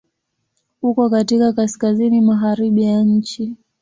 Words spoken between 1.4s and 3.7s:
Kaskazini magharibi ya nchi.